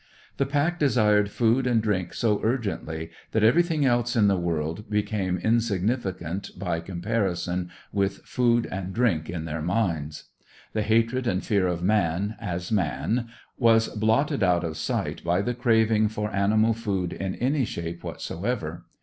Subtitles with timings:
[0.37, 5.37] The pack desired food and drink so urgently that everything else in the world became
[5.37, 10.23] insignificant by comparison with food and drink in their minds.
[10.73, 13.27] The hatred and fear of man, as man,
[13.59, 18.85] was blotted out of sight by the craving for animal food in any shape whatsoever.